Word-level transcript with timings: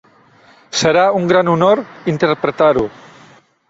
Serà 0.79 1.03
un 1.19 1.29
gran 1.33 1.53
honor 1.53 1.85
interpretar-ho. 2.17 2.91